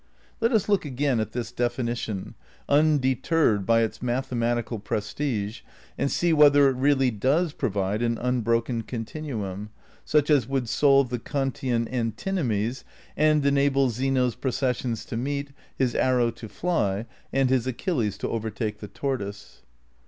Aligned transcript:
Let 0.39 0.51
us 0.51 0.67
look 0.67 0.83
again 0.83 1.19
at 1.19 1.33
this 1.33 1.51
definition, 1.51 2.33
undeterred 2.67 3.67
b^^ 3.67 3.83
its 3.85 4.01
mathematical 4.01 4.79
prestige, 4.79 5.59
and 5.95 6.09
see 6.11 6.33
whether 6.33 6.67
it 6.69 6.75
really 6.75 7.11
does 7.11 7.53
provide 7.53 8.01
an 8.01 8.17
unbroken 8.17 8.81
continuum, 8.81 9.69
such 10.03 10.31
as 10.31 10.47
would 10.47 10.67
solve 10.67 11.11
the 11.11 11.19
Kantian 11.19 11.87
antinomies 11.87 12.83
and 13.15 13.45
enable 13.45 13.91
Zeno's 13.91 14.33
pro 14.33 14.49
cessions 14.49 15.05
to 15.05 15.17
meet, 15.17 15.51
his 15.77 15.93
arrow 15.93 16.31
to 16.31 16.49
fly, 16.49 17.05
and 17.31 17.51
his 17.51 17.67
Achilles 17.67 18.17
to 18.17 18.27
overtake 18.27 18.79
the 18.79 18.87
tortoise. 18.87 19.61